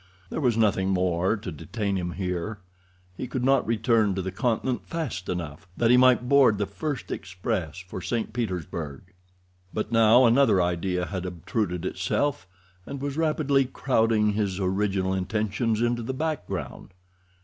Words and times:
There 0.31 0.41
was 0.41 0.57
nothing 0.57 0.89
more 0.89 1.37
to 1.37 1.51
detain 1.51 1.95
him 1.95 2.13
here. 2.13 2.57
He 3.15 3.27
could 3.27 3.43
not 3.43 3.67
return 3.67 4.15
to 4.15 4.23
the 4.23 4.31
Continent 4.31 4.87
fast 4.87 5.29
enough, 5.29 5.67
that 5.77 5.91
he 5.91 5.95
might 5.97 6.27
board 6.27 6.57
the 6.57 6.65
first 6.65 7.11
express 7.11 7.77
for 7.77 8.01
St. 8.01 8.33
Petersburg. 8.33 9.13
But 9.71 9.91
now 9.91 10.25
another 10.25 10.59
idea 10.59 11.05
had 11.05 11.23
obtruded 11.27 11.85
itself, 11.85 12.47
and 12.87 12.99
was 12.99 13.15
rapidly 13.15 13.65
crowding 13.65 14.33
his 14.33 14.59
original 14.59 15.13
intentions 15.13 15.83
into 15.83 16.01
the 16.01 16.15
background. 16.15 16.95